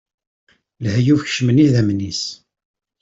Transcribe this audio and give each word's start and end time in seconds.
Lehyuf 0.83 1.21
kecmen 1.25 1.61
idammen-is. 1.65 2.23